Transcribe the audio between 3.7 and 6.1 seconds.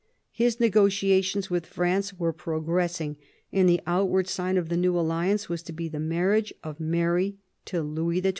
outward sign of the new alliance was to be the